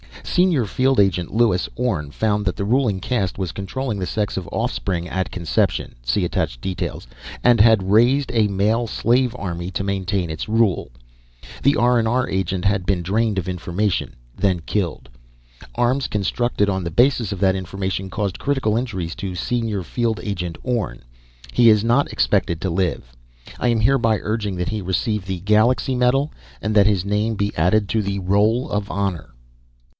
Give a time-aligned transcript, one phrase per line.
[0.23, 4.47] Senior Field Agent Lewis Orne found that the ruling caste was controlling the sex of
[4.51, 7.05] offspring at conception (see attached details),
[7.43, 10.89] and had raised a male slave army to maintain its rule.
[11.63, 15.09] The R&R agent had been drained of information, then killed.
[15.75, 20.57] Arms constructed on the basis of that information caused critical injuries to Senior Field Agent
[20.63, 21.03] Orne.
[21.51, 23.11] He is not expected to live.
[23.59, 26.31] I am hereby urging that he receive the Galaxy Medal,
[26.61, 29.27] and that his name be added to the Roll of Honor."